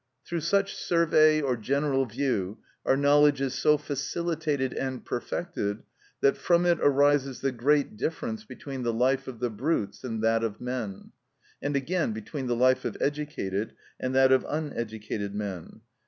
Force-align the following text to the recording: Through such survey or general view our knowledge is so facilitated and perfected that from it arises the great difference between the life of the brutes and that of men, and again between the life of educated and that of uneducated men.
Through 0.25 0.41
such 0.41 0.75
survey 0.75 1.41
or 1.41 1.55
general 1.55 2.07
view 2.07 2.57
our 2.87 2.97
knowledge 2.97 3.39
is 3.39 3.53
so 3.53 3.77
facilitated 3.77 4.73
and 4.73 5.05
perfected 5.05 5.83
that 6.21 6.37
from 6.37 6.65
it 6.65 6.79
arises 6.81 7.41
the 7.41 7.51
great 7.51 7.97
difference 7.97 8.43
between 8.43 8.81
the 8.81 8.93
life 8.93 9.27
of 9.27 9.37
the 9.39 9.51
brutes 9.51 10.03
and 10.03 10.23
that 10.23 10.43
of 10.43 10.59
men, 10.59 11.11
and 11.61 11.75
again 11.75 12.13
between 12.13 12.47
the 12.47 12.55
life 12.55 12.83
of 12.83 12.97
educated 12.99 13.73
and 13.99 14.15
that 14.15 14.31
of 14.31 14.43
uneducated 14.49 15.35
men. 15.35 15.81